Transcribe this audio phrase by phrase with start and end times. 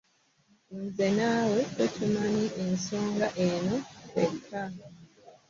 [0.83, 4.61] Nze naawe ffe tumanyi ku nsonga eno ffekka.